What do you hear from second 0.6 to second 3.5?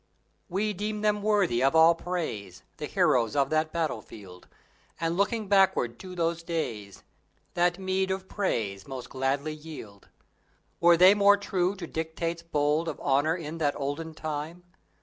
deem them worthy of all praise, The heroes